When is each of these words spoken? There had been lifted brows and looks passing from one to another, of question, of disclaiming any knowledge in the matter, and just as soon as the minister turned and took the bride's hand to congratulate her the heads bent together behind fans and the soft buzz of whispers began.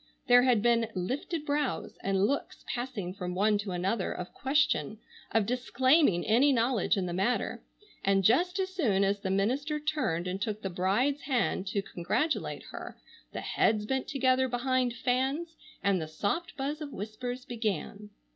There 0.25 0.41
had 0.41 0.63
been 0.63 0.87
lifted 0.95 1.45
brows 1.45 1.95
and 2.01 2.25
looks 2.25 2.65
passing 2.67 3.13
from 3.13 3.35
one 3.35 3.59
to 3.59 3.69
another, 3.71 4.11
of 4.11 4.33
question, 4.33 4.97
of 5.29 5.45
disclaiming 5.45 6.25
any 6.25 6.51
knowledge 6.51 6.97
in 6.97 7.05
the 7.05 7.13
matter, 7.13 7.61
and 8.03 8.23
just 8.23 8.57
as 8.57 8.73
soon 8.73 9.03
as 9.03 9.19
the 9.19 9.29
minister 9.29 9.79
turned 9.79 10.25
and 10.25 10.41
took 10.41 10.63
the 10.63 10.71
bride's 10.71 11.21
hand 11.21 11.67
to 11.67 11.83
congratulate 11.83 12.63
her 12.71 12.97
the 13.31 13.41
heads 13.41 13.85
bent 13.85 14.07
together 14.07 14.47
behind 14.47 14.95
fans 14.95 15.55
and 15.83 16.01
the 16.01 16.07
soft 16.07 16.57
buzz 16.57 16.81
of 16.81 16.91
whispers 16.91 17.45
began. 17.45 18.09